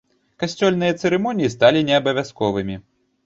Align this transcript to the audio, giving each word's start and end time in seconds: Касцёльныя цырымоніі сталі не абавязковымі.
Касцёльныя 0.43 0.93
цырымоніі 1.01 1.51
сталі 1.55 1.85
не 1.89 1.95
абавязковымі. 2.01 2.81